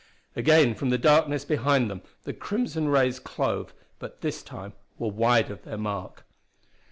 Again 0.35 0.73
from 0.73 0.89
the 0.89 0.97
darkness 0.97 1.45
behind 1.45 1.87
them 1.87 2.01
the 2.23 2.33
crimson 2.33 2.89
rays 2.89 3.19
clove, 3.19 3.71
but 3.99 4.21
this 4.21 4.41
time 4.41 4.73
were 4.97 5.11
wide 5.11 5.51
of 5.51 5.61
their 5.61 5.77
mark. 5.77 6.25